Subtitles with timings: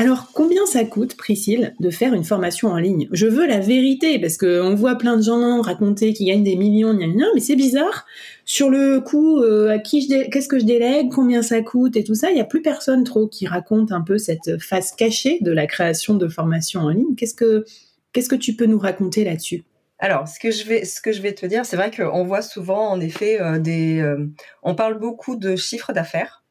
[0.00, 3.08] Alors, combien ça coûte, Priscille, de faire une formation en ligne?
[3.10, 6.96] Je veux la vérité, parce qu'on voit plein de gens raconter qu'ils gagnent des millions,
[7.34, 8.06] mais c'est bizarre.
[8.44, 12.14] Sur le coup, euh, à qui qu'est-ce que je délègue, combien ça coûte et tout
[12.14, 15.50] ça, il n'y a plus personne trop qui raconte un peu cette face cachée de
[15.50, 17.16] la création de formations en ligne.
[17.16, 17.64] Qu'est-ce que,
[18.12, 19.64] que tu peux nous raconter là-dessus?
[19.98, 22.42] Alors, ce que je vais, ce que je vais te dire, c'est vrai qu'on voit
[22.42, 24.28] souvent, en effet, euh, des, euh,
[24.62, 26.44] on parle beaucoup de chiffre d'affaires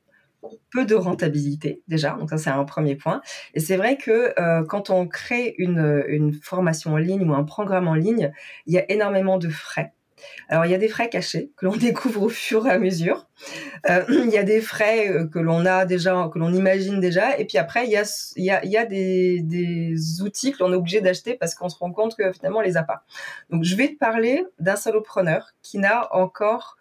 [0.72, 3.22] peu de rentabilité déjà, donc ça c'est un premier point.
[3.54, 7.44] Et c'est vrai que euh, quand on crée une, une, formation en ligne ou un
[7.44, 8.32] programme en ligne,
[8.66, 9.94] il y a énormément de frais.
[10.50, 13.28] Alors il y a des frais cachés que l'on découvre au fur et à mesure.
[13.90, 17.38] Euh, il y a des frais euh, que l'on a déjà, que l'on imagine déjà,
[17.38, 18.04] et puis après il y a,
[18.36, 21.56] il y a, il y a des, des outils que l'on est obligé d'acheter parce
[21.56, 23.04] qu'on se rend compte que finalement on les a pas.
[23.50, 26.77] Donc je vais te parler d'un solopreneur qui n'a encore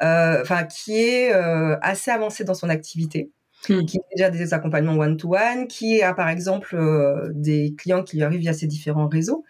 [0.00, 3.30] enfin qui est euh, assez avancé dans son activité,
[3.68, 3.84] hmm.
[3.84, 8.24] qui a déjà des accompagnements one-to-one, qui a par exemple euh, des clients qui lui
[8.24, 9.44] arrivent via ses différents réseaux,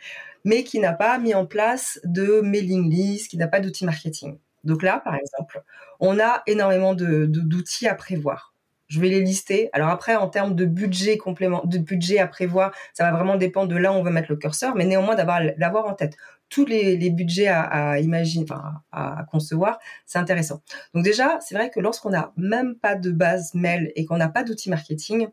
[0.44, 4.38] mais qui n'a pas mis en place de mailing list, qui n'a pas d'outils marketing.
[4.64, 5.62] Donc là, par exemple,
[6.00, 8.54] on a énormément de d'outils à prévoir.
[8.88, 9.70] Je vais les lister.
[9.72, 13.68] Alors après, en termes de budget complément, de budget à prévoir, ça va vraiment dépendre
[13.68, 16.16] de là où on va mettre le curseur, mais néanmoins d'avoir l'avoir en tête
[16.50, 18.44] tous les, budgets à, imaginer,
[18.92, 20.62] à, concevoir, c'est intéressant.
[20.92, 24.28] Donc déjà, c'est vrai que lorsqu'on n'a même pas de base mail et qu'on n'a
[24.28, 25.28] pas d'outils marketing,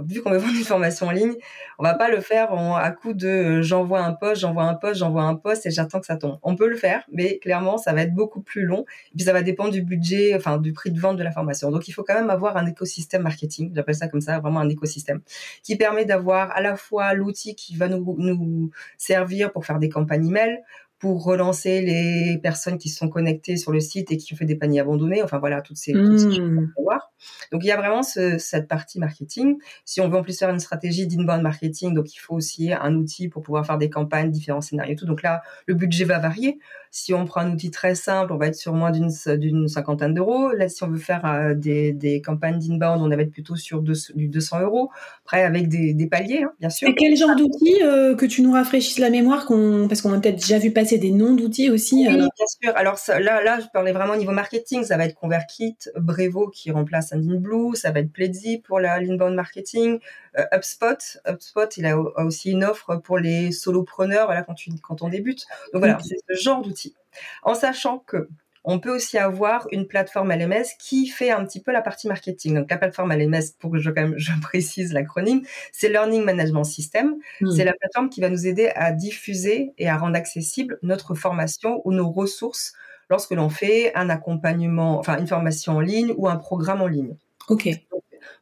[0.00, 1.34] vu qu'on veut vendre une formation en ligne,
[1.78, 4.96] on va pas le faire à coup de euh, j'envoie un post, j'envoie un post,
[4.96, 6.38] j'envoie un post et j'attends que ça tombe.
[6.42, 8.84] On peut le faire, mais clairement, ça va être beaucoup plus long.
[9.12, 11.70] Et puis ça va dépendre du budget, enfin du prix de vente de la formation.
[11.70, 14.68] Donc il faut quand même avoir un écosystème marketing, j'appelle ça comme ça, vraiment un
[14.68, 15.20] écosystème,
[15.62, 19.88] qui permet d'avoir à la fois l'outil qui va nous, nous servir pour faire des
[19.88, 20.62] campagnes email,
[20.98, 24.54] pour relancer les personnes qui sont connectées sur le site et qui ont fait des
[24.54, 25.20] paniers abandonnés.
[25.20, 26.72] Enfin voilà, toutes ces, toutes ces choses mmh.
[26.78, 27.11] à voir.
[27.50, 29.58] Donc il y a vraiment ce, cette partie marketing.
[29.84, 32.94] Si on veut en plus faire une stratégie d'inbound marketing, donc il faut aussi un
[32.94, 35.06] outil pour pouvoir faire des campagnes, différents scénarios et tout.
[35.06, 36.58] Donc là, le budget va varier.
[36.94, 40.52] Si on prend un outil très simple, on va être sur moins d'une cinquantaine d'euros.
[40.52, 43.80] Là, si on veut faire euh, des, des campagnes d'inbound, on va être plutôt sur
[43.80, 44.90] deux, du 200 euros.
[45.24, 46.88] Après, avec des, des paliers, hein, bien sûr.
[46.88, 50.20] Et quel genre d'outils euh, que tu nous rafraîchisses la mémoire, qu'on, parce qu'on a
[50.20, 52.06] peut-être déjà vu passer des noms d'outils aussi.
[52.06, 52.28] Oui, bien
[52.62, 52.76] sûr.
[52.76, 54.84] Alors là, là, je parlais vraiment au niveau marketing.
[54.84, 59.34] Ça va être ConvertKit, Brevo qui remplace Sendinblue, ça va être Pledzi pour la l'inbound
[59.34, 59.98] marketing,
[60.38, 61.18] euh, HubSpot.
[61.26, 65.46] HubSpot, il a, aussi une offre pour les solopreneurs, voilà, quand, tu, quand on débute.
[65.72, 66.94] Donc voilà, c'est ce genre d'outils
[67.42, 68.28] en sachant que
[68.64, 72.54] on peut aussi avoir une plateforme LMS qui fait un petit peu la partie marketing.
[72.54, 76.62] Donc la plateforme LMS, pour que je, quand même, je précise l'acronyme, c'est Learning Management
[76.62, 77.16] System.
[77.40, 77.50] Hmm.
[77.50, 81.82] C'est la plateforme qui va nous aider à diffuser et à rendre accessible notre formation
[81.84, 82.74] ou nos ressources
[83.12, 87.14] lorsque l'on fait un accompagnement, enfin une formation en ligne ou un programme en ligne.
[87.50, 87.68] Ok.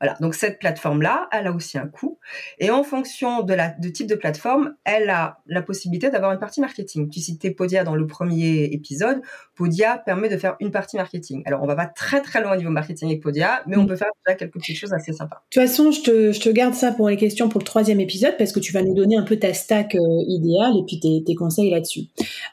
[0.00, 0.16] Voilà.
[0.20, 2.18] Donc cette plateforme-là, elle a aussi un coût.
[2.58, 6.38] Et en fonction de la de type de plateforme, elle a la possibilité d'avoir une
[6.38, 7.08] partie marketing.
[7.08, 9.20] Tu citais Podia dans le premier épisode.
[9.56, 11.42] Podia permet de faire une partie marketing.
[11.46, 13.88] Alors on va pas très très loin au niveau marketing avec Podia, mais on mm.
[13.88, 15.42] peut faire déjà quelques petites choses assez sympas.
[15.50, 18.00] De toute façon, je te, je te garde ça pour les questions pour le troisième
[18.00, 21.00] épisode parce que tu vas nous donner un peu ta stack euh, idéale et puis
[21.00, 22.06] tes, tes conseils là-dessus.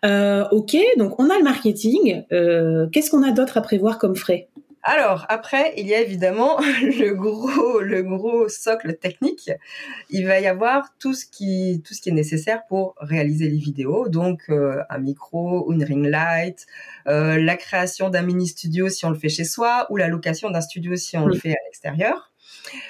[0.05, 2.23] Euh, ok, donc on a le marketing.
[2.31, 4.49] Euh, Qu'est-ce qu'on a d'autre à prévoir comme frais?
[4.87, 9.51] Alors après, il y a évidemment le gros, le gros socle technique.
[10.09, 13.57] Il va y avoir tout ce qui, tout ce qui est nécessaire pour réaliser les
[13.57, 16.65] vidéos, donc euh, un micro, une ring light,
[17.07, 20.49] euh, la création d'un mini studio si on le fait chez soi, ou la location
[20.51, 22.31] d'un studio si on le fait à l'extérieur.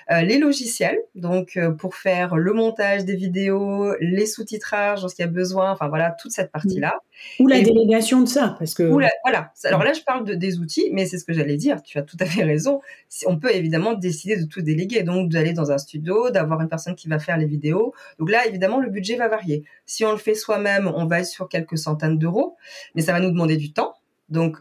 [0.09, 5.71] Les logiciels, donc pour faire le montage des vidéos, les sous-titrages lorsqu'il y a besoin,
[5.71, 6.93] enfin voilà, toute cette partie-là.
[7.39, 8.83] Ou la délégation de ça, parce que...
[8.83, 9.09] voilà.
[9.63, 12.03] Alors là, je parle de, des outils, mais c'est ce que j'allais dire, tu as
[12.03, 12.79] tout à fait raison.
[13.25, 16.95] On peut évidemment décider de tout déléguer, donc d'aller dans un studio, d'avoir une personne
[16.95, 17.93] qui va faire les vidéos.
[18.19, 19.63] Donc là, évidemment, le budget va varier.
[19.85, 22.55] Si on le fait soi-même, on va être sur quelques centaines d'euros,
[22.93, 23.95] mais ça va nous demander du temps.
[24.29, 24.57] Donc,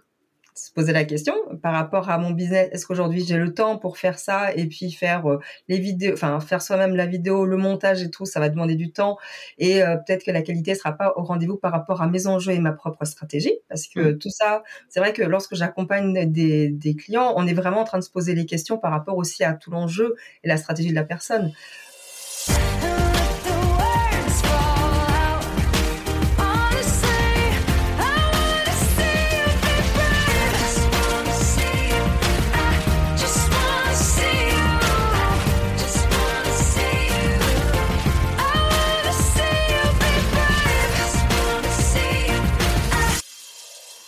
[0.56, 2.68] se poser la question par rapport à mon business.
[2.72, 5.38] Est-ce qu'aujourd'hui j'ai le temps pour faire ça et puis faire euh,
[5.68, 8.90] les vidéos, enfin faire soi-même la vidéo, le montage et tout, ça va demander du
[8.92, 9.18] temps
[9.58, 12.52] et euh, peut-être que la qualité sera pas au rendez-vous par rapport à mes enjeux
[12.52, 14.18] et ma propre stratégie parce que mmh.
[14.18, 17.98] tout ça, c'est vrai que lorsque j'accompagne des, des clients, on est vraiment en train
[17.98, 20.94] de se poser les questions par rapport aussi à tout l'enjeu et la stratégie de
[20.94, 21.52] la personne.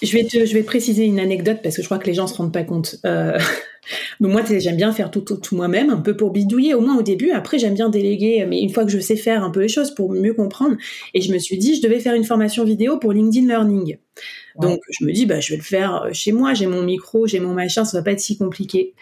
[0.02, 2.26] Je vais, te, je vais préciser une anecdote parce que je crois que les gens
[2.26, 2.96] se rendent pas compte.
[3.04, 3.38] Euh,
[4.20, 7.02] donc moi, j'aime bien faire tout, tout, moi-même, un peu pour bidouiller, au moins au
[7.02, 7.30] début.
[7.30, 9.94] Après, j'aime bien déléguer, mais une fois que je sais faire un peu les choses
[9.94, 10.76] pour mieux comprendre.
[11.14, 13.96] Et je me suis dit, je devais faire une formation vidéo pour LinkedIn Learning.
[14.60, 17.26] Donc je me dis, bah, je vais le faire euh, chez moi, j'ai mon micro,
[17.26, 18.94] j'ai mon machin, ça va pas être si compliqué.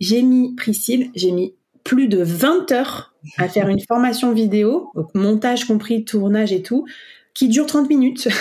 [0.00, 1.54] J'ai mis, Priscille, j'ai mis
[1.84, 6.86] plus de 20 heures à faire une formation vidéo, montage compris, tournage et tout,
[7.34, 8.28] qui dure 30 minutes.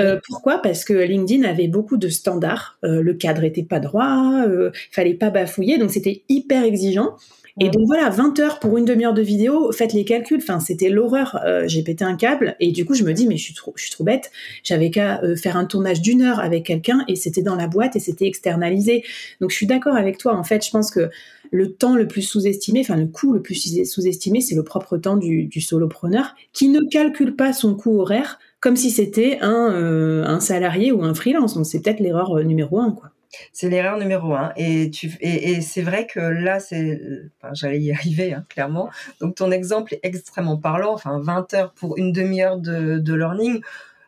[0.00, 0.62] Euh, pourquoi?
[0.62, 2.78] Parce que LinkedIn avait beaucoup de standards.
[2.82, 7.18] Euh, le cadre était pas droit, euh, fallait pas bafouiller, donc c'était hyper exigeant.
[7.60, 10.40] Et donc voilà, 20 heures pour une demi-heure de vidéo, faites les calculs.
[10.42, 11.38] Enfin, c'était l'horreur.
[11.44, 13.74] Euh, j'ai pété un câble et du coup, je me dis mais je suis trop,
[13.76, 14.30] je suis trop bête.
[14.64, 18.00] J'avais qu'à faire un tournage d'une heure avec quelqu'un et c'était dans la boîte et
[18.00, 19.04] c'était externalisé.
[19.42, 20.34] Donc je suis d'accord avec toi.
[20.34, 21.10] En fait, je pense que
[21.52, 25.16] le temps le plus sous-estimé, enfin le coût le plus sous-estimé, c'est le propre temps
[25.16, 30.40] du, solopreneur qui ne calcule pas son coût horaire comme si c'était un, euh, un
[30.40, 31.54] salarié ou un freelance.
[31.54, 33.10] Donc c'est peut-être l'erreur euh, numéro un, quoi.
[33.52, 34.52] C'est l'erreur numéro un.
[34.56, 37.00] Et, tu, et, c'est vrai que là, c'est,
[37.40, 38.90] enfin, j'allais y arriver, hein, clairement.
[39.20, 40.92] Donc, ton exemple est extrêmement parlant.
[40.92, 43.62] Enfin, 20 heures pour une demi-heure de, learning.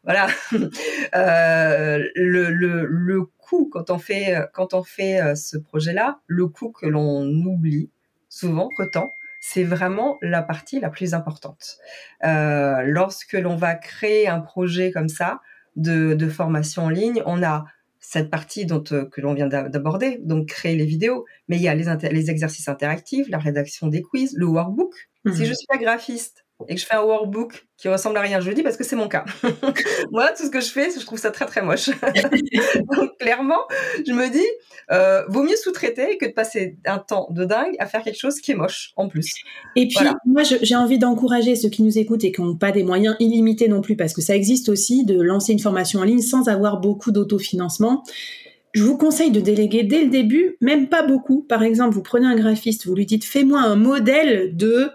[0.05, 0.26] Voilà.
[1.14, 6.70] euh, le, le coût, quand on fait, quand on fait euh, ce projet-là, le coût
[6.70, 7.91] que l'on oublie
[8.29, 11.76] souvent, temps, c'est vraiment la partie la plus importante.
[12.25, 15.41] Euh, lorsque l'on va créer un projet comme ça
[15.76, 17.67] de, de formation en ligne, on a
[18.00, 21.69] cette partie dont, euh, que l'on vient d'aborder, donc créer les vidéos, mais il y
[21.69, 24.94] a les, les, exercices interactifs, la rédaction des quiz, le workbook.
[25.26, 25.44] Si mhm.
[25.44, 28.49] je suis pas graphiste, et que je fais un workbook qui ressemble à rien, je
[28.49, 29.25] le dis parce que c'est mon cas.
[30.12, 31.91] Moi, tout ce que je fais, je trouve ça très très moche.
[32.97, 33.62] Donc clairement,
[34.06, 34.47] je me dis,
[34.93, 38.41] euh, vaut mieux sous-traiter que de passer un temps de dingue à faire quelque chose
[38.41, 39.33] qui est moche en plus.
[39.75, 42.85] Et puis, moi, j'ai envie d'encourager ceux qui nous écoutent et qui n'ont pas des
[42.85, 46.23] moyens illimités non plus, parce que ça existe aussi de lancer une formation en ligne
[46.23, 48.05] sans avoir beaucoup d'autofinancement
[48.75, 51.43] je vous conseille de déléguer dès le début, même pas beaucoup.
[51.43, 54.91] Par exemple, vous prenez un graphiste, vous lui dites fais-moi un modèle de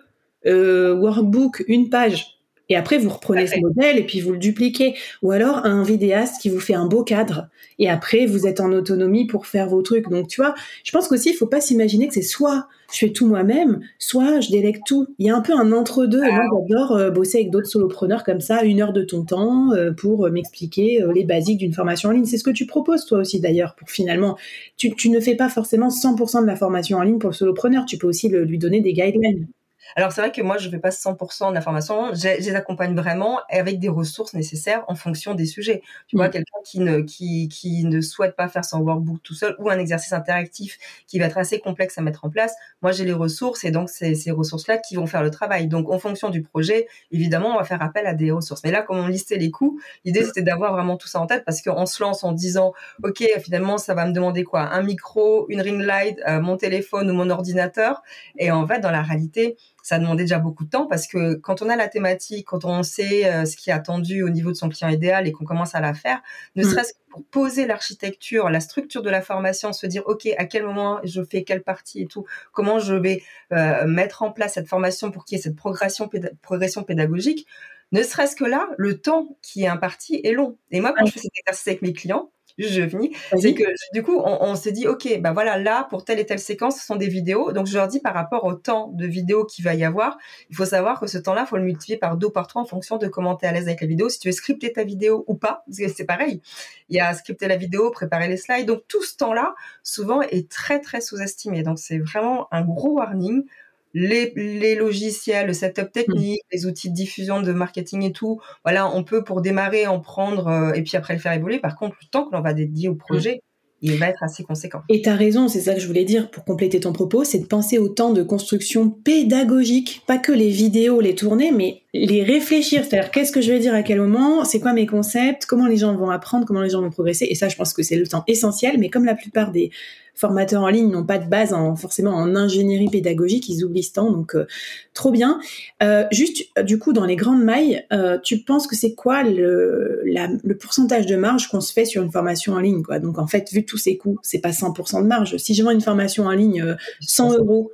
[0.46, 2.40] euh, workbook, une page.
[2.72, 4.94] Et après, vous reprenez ce modèle et puis vous le dupliquez.
[5.24, 7.48] Ou alors un vidéaste qui vous fait un beau cadre.
[7.80, 10.08] Et après, vous êtes en autonomie pour faire vos trucs.
[10.10, 10.54] Donc, tu vois,
[10.84, 14.40] je pense qu'aussi, il faut pas s'imaginer que c'est soit je fais tout moi-même, soit
[14.40, 15.08] je délègue tout.
[15.18, 16.24] Il y a un peu un entre-deux.
[16.24, 16.58] Et moi, ah.
[16.70, 20.30] j'adore euh, bosser avec d'autres solopreneurs comme ça, une heure de ton temps euh, pour
[20.30, 22.26] m'expliquer les basiques d'une formation en ligne.
[22.26, 24.38] C'est ce que tu proposes, toi aussi, d'ailleurs, pour finalement,
[24.78, 27.86] tu, tu, ne fais pas forcément 100% de la formation en ligne pour le solopreneur.
[27.86, 29.48] Tu peux aussi lui donner des guidelines.
[29.96, 32.96] Alors c'est vrai que moi je fais pas 100% de la formation, je, les accompagne
[32.96, 35.82] vraiment avec des ressources nécessaires en fonction des sujets.
[36.08, 36.32] Tu vois, mm.
[36.32, 39.80] quelqu'un qui ne qui, qui ne souhaite pas faire son workbook tout seul ou un
[39.80, 43.64] exercice interactif qui va être assez complexe à mettre en place, moi j'ai les ressources
[43.64, 45.68] et donc c'est ces ressources-là qui vont faire le travail.
[45.68, 48.64] Donc en fonction du projet, évidemment, on va faire appel à des ressources.
[48.64, 51.44] Mais là, comme on listait les coûts, l'idée c'était d'avoir vraiment tout ça en tête
[51.46, 54.62] parce qu'on se lance en disant, ok, finalement ça va me demander quoi?
[54.62, 58.02] Un micro, une ring light, euh, mon téléphone ou mon ordinateur?
[58.38, 61.62] Et en fait, dans la réalité, ça demandait déjà beaucoup de temps parce que quand
[61.62, 64.56] on a la thématique, quand on sait euh, ce qui est attendu au niveau de
[64.56, 66.22] son client idéal et qu'on commence à la faire,
[66.56, 66.70] ne mm.
[66.70, 70.64] serait-ce que pour poser l'architecture, la structure de la formation, se dire ok à quel
[70.64, 74.68] moment je fais quelle partie et tout, comment je vais euh, mettre en place cette
[74.68, 76.10] formation pour qu'il y ait cette progression,
[76.42, 77.48] progression pédagogique,
[77.92, 80.58] ne serait-ce que là, le temps qui est imparti est long.
[80.72, 82.32] Et moi, quand je fais cet exercice avec mes clients,
[82.68, 83.16] je finis.
[83.38, 83.64] C'est que
[83.94, 86.86] du coup, on, s'est dit, ok, bah voilà, là pour telle et telle séquence, ce
[86.86, 87.52] sont des vidéos.
[87.52, 90.18] Donc je leur dis par rapport au temps de vidéo qu'il va y avoir,
[90.50, 92.98] il faut savoir que ce temps-là, faut le multiplier par deux par trois en fonction
[92.98, 95.24] de comment tu es à l'aise avec la vidéo, si tu veux scripter ta vidéo
[95.28, 96.42] ou pas, parce que c'est pareil.
[96.90, 98.68] Il y a scripter la vidéo, préparer les slides.
[98.68, 101.64] Donc tout ce temps-là, souvent, est très très sous-estimé.
[101.64, 103.44] Donc c'est vraiment un gros warning
[103.94, 105.92] les, logiciels, le setup mmh.
[105.92, 110.00] technique, les outils de diffusion de marketing et tout, voilà, on peut pour démarrer en
[110.00, 111.60] prendre euh, et puis après le faire évoluer.
[111.60, 112.98] Par contre, le temps que l'on va dédier au mmh.
[112.98, 113.42] projet,
[113.82, 114.82] il va être assez conséquent.
[114.90, 117.40] Et tu as raison, c'est ça que je voulais dire pour compléter ton propos, c'est
[117.40, 122.24] de penser au temps de construction pédagogique, pas que les vidéos, les tourner, mais les
[122.24, 125.68] réfléchir, c'est-à-dire qu'est-ce que je vais dire à quel moment, c'est quoi mes concepts, comment
[125.68, 127.96] les gens vont apprendre, comment les gens vont progresser, et ça je pense que c'est
[127.96, 129.72] le temps essentiel, mais comme la plupart des
[130.20, 133.94] formateurs en ligne n'ont pas de base en, forcément en ingénierie pédagogique, ils oublient ce
[133.94, 134.46] temps, donc euh,
[134.94, 135.40] trop bien.
[135.82, 140.04] Euh, juste, du coup, dans les grandes mailles, euh, tu penses que c'est quoi le,
[140.06, 143.00] le pourcentage de marge qu'on se fait sur une formation en ligne quoi?
[143.00, 145.38] Donc en fait, vu tous ces coûts, c'est pas 100% de marge.
[145.38, 147.72] Si je vends une formation en ligne 100 euros,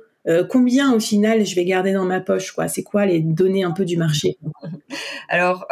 [0.48, 2.68] combien au final je vais garder dans ma poche quoi?
[2.68, 4.38] C'est quoi les données un peu du marché?
[5.28, 5.66] Alors,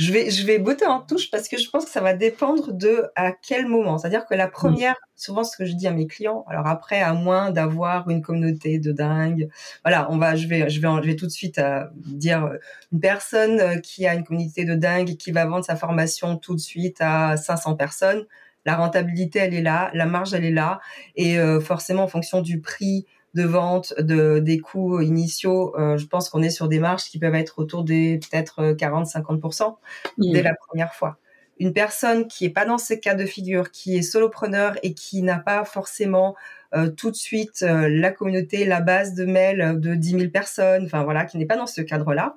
[0.00, 2.72] je vais, je vais botter en touche parce que je pense que ça va dépendre
[2.72, 3.98] de à quel moment.
[3.98, 4.50] C'est-à-dire que la mmh.
[4.50, 8.22] première, souvent ce que je dis à mes clients, alors après, à moins d'avoir une
[8.22, 9.50] communauté de dingue,
[9.84, 12.56] voilà, on va, je vais, je vais, je vais tout de suite euh, dire euh,
[12.92, 16.38] une personne euh, qui a une communauté de dingue et qui va vendre sa formation
[16.38, 18.24] tout de suite à 500 personnes.
[18.64, 20.80] La rentabilité, elle est là, la marge, elle est là,
[21.16, 26.28] et forcément en fonction du prix de vente, de, des coûts initiaux, euh, je pense
[26.28, 29.76] qu'on est sur des marges qui peuvent être autour des peut-être 40-50%
[30.18, 30.32] mmh.
[30.32, 31.18] dès la première fois.
[31.58, 35.22] Une personne qui est pas dans ce cas de figure, qui est solopreneur et qui
[35.22, 36.34] n'a pas forcément
[36.74, 40.86] euh, tout de suite euh, la communauté, la base de mail de 10 000 personnes,
[40.86, 42.36] enfin voilà, qui n'est pas dans ce cadre-là,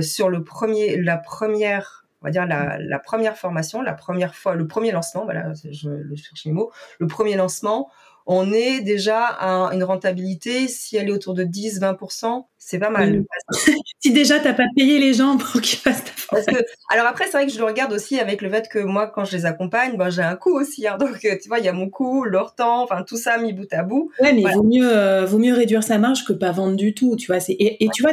[0.00, 4.54] sur le premier, la première on va dire la, la, première formation, la première fois,
[4.54, 7.90] le premier lancement, voilà, je, je cherche les mots, le premier lancement,
[8.26, 13.24] on est déjà à une rentabilité, si elle est autour de 10-20%, c'est pas mal.
[14.00, 16.56] si déjà t'as pas payé les gens pour qu'ils fassent ta Parce que,
[16.90, 19.24] alors après, c'est vrai que je le regarde aussi avec le fait que moi, quand
[19.24, 20.86] je les accompagne, ben, j'ai un coût aussi.
[20.86, 20.96] Hein.
[20.98, 23.72] donc, tu vois, il y a mon coût, leur temps, enfin, tout ça mis bout
[23.72, 24.10] à bout.
[24.20, 27.16] Ouais, mais vaut mieux, euh, vaut mieux réduire sa marge que pas vendre du tout,
[27.16, 27.38] tu vois.
[27.48, 28.12] Et, et tu vois,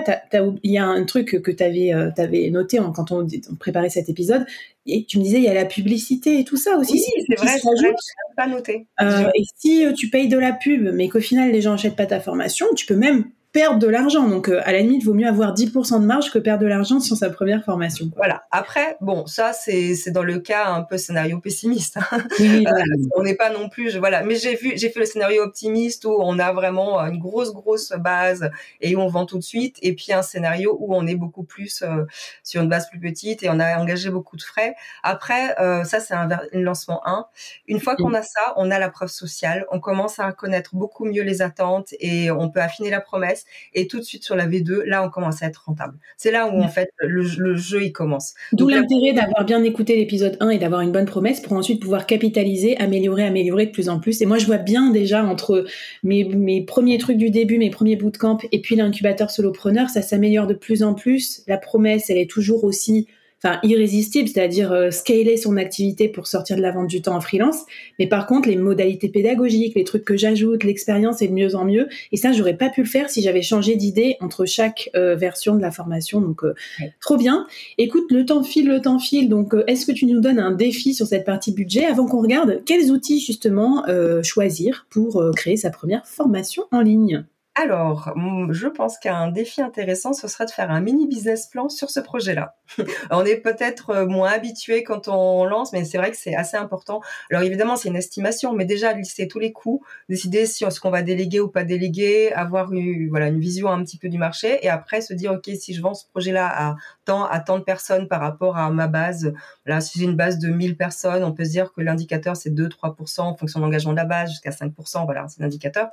[0.63, 3.27] il y a un truc que tu avais, euh, avais noté quand on,
[3.59, 4.45] préparait cet épisode.
[4.85, 6.93] Et tu me disais, il y a la publicité et tout ça aussi.
[6.93, 8.87] Oui, c'est vrai, c'est pas noté.
[9.01, 12.05] Euh, et si tu payes de la pub, mais qu'au final, les gens achètent pas
[12.05, 14.27] ta formation, tu peux même perdre de l'argent.
[14.27, 16.67] Donc, euh, à la limite, il vaut mieux avoir 10% de marge que perdre de
[16.67, 18.09] l'argent sur sa première formation.
[18.17, 18.43] Voilà.
[18.51, 21.97] Après, bon, ça, c'est, c'est dans le cas un peu scénario pessimiste.
[21.97, 22.23] Hein.
[22.39, 22.81] Oui, euh,
[23.15, 24.23] on n'est pas non plus, je, voilà.
[24.23, 27.93] Mais j'ai vu, j'ai fait le scénario optimiste où on a vraiment une grosse, grosse
[27.99, 28.49] base
[28.81, 29.77] et où on vend tout de suite.
[29.83, 32.05] Et puis un scénario où on est beaucoup plus euh,
[32.43, 34.75] sur une base plus petite et on a engagé beaucoup de frais.
[35.03, 35.55] Après,
[35.85, 37.27] ça, c'est un, lancement 1.
[37.67, 39.65] Une fois qu'on a ça, on a la preuve sociale.
[39.71, 43.42] On commence à connaître beaucoup mieux les attentes et on peut affiner la promesse
[43.73, 45.97] et tout de suite sur la V2, là, on commence à être rentable.
[46.17, 48.33] C'est là où, en fait, le, jeu, il commence.
[48.51, 52.05] D'où l'intérêt d'avoir bien écouté l'épisode 1 et d'avoir une bonne promesse pour ensuite pouvoir
[52.05, 54.21] capitaliser, améliorer, améliorer de plus en plus.
[54.21, 55.65] Et moi, je vois bien déjà entre
[56.03, 60.47] mes, mes premiers trucs du début, mes premiers bootcamps et puis l'incubateur solopreneur, ça s'améliore
[60.47, 61.43] de plus en plus.
[61.47, 63.07] La promesse, elle est toujours aussi
[63.43, 67.21] enfin irrésistible, c'est-à-dire euh, scaler son activité pour sortir de la vente du temps en
[67.21, 67.63] freelance.
[67.99, 71.65] Mais par contre, les modalités pédagogiques, les trucs que j'ajoute, l'expérience est de mieux en
[71.65, 71.87] mieux.
[72.11, 75.55] Et ça, j'aurais pas pu le faire si j'avais changé d'idée entre chaque euh, version
[75.55, 76.21] de la formation.
[76.21, 76.53] Donc, euh,
[77.01, 77.45] trop bien.
[77.77, 79.27] Écoute, le temps file, le temps file.
[79.27, 82.61] Donc, est-ce que tu nous donnes un défi sur cette partie budget avant qu'on regarde
[82.65, 83.83] quels outils justement
[84.23, 87.25] choisir pour créer sa première formation en ligne?
[87.55, 88.15] Alors,
[88.49, 91.99] je pense qu'un défi intéressant, ce serait de faire un mini business plan sur ce
[91.99, 92.55] projet-là.
[93.11, 96.57] on est peut-être euh, moins habitué quand on lance, mais c'est vrai que c'est assez
[96.57, 97.01] important.
[97.29, 100.89] Alors évidemment, c'est une estimation, mais déjà lister tous les coûts, décider si ce qu'on
[100.89, 104.65] va déléguer ou pas déléguer, avoir une, voilà une vision un petit peu du marché,
[104.65, 107.63] et après se dire ok, si je vends ce projet-là à tant à tant de
[107.63, 109.31] personnes par rapport à ma base,
[109.67, 112.49] là si j'ai une base de 1000 personnes, on peut se dire que l'indicateur c'est
[112.49, 115.89] 2-3% en fonction de l'engagement de la base jusqu'à 5%, voilà, c'est l'indicateur.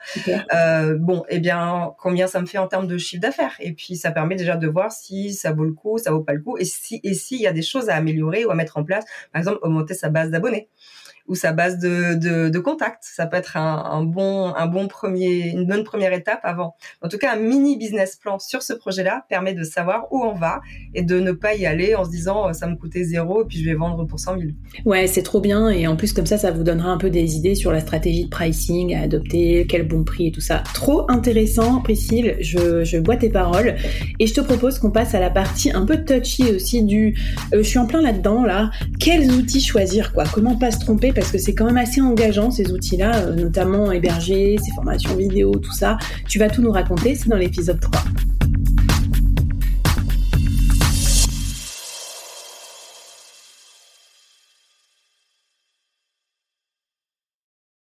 [0.54, 1.49] Euh, bon, eh bien
[1.98, 3.54] combien ça me fait en termes de chiffre d'affaires.
[3.60, 6.34] Et puis, ça permet déjà de voir si ça vaut le coup, ça vaut pas
[6.34, 8.76] le coup, et si et s'il y a des choses à améliorer ou à mettre
[8.78, 9.04] en place.
[9.32, 10.68] Par exemple, augmenter sa base d'abonnés
[11.30, 12.14] ou sa base de,
[12.50, 13.04] de, contacts.
[13.04, 16.74] Ça peut être un, bon, un bon premier, une bonne première étape avant.
[17.02, 20.34] En tout cas, un mini business plan sur ce projet-là permet de savoir où on
[20.34, 20.60] va
[20.92, 23.46] et de ne pas y aller en se disant euh, ça me coûtait zéro et
[23.46, 24.50] puis je vais vendre pour 100 000.
[24.84, 27.36] Ouais, c'est trop bien et en plus comme ça, ça vous donnera un peu des
[27.36, 30.64] idées sur la stratégie de pricing à adopter, quel bon prix et tout ça.
[30.74, 32.36] Trop intéressant, Priscille.
[32.40, 33.76] Je, je bois tes paroles
[34.18, 37.16] et je te propose qu'on passe à la partie un peu touchy aussi du.
[37.54, 38.72] Euh, je suis en plein là-dedans là.
[38.98, 40.24] Quels outils choisir quoi?
[40.34, 41.12] Comment pas se tromper?
[41.20, 45.52] Parce que c'est quand même assez engageant ces outils-là, euh, notamment héberger, ces formations vidéo,
[45.52, 45.98] tout ça.
[46.26, 48.02] Tu vas tout nous raconter, c'est dans l'épisode 3.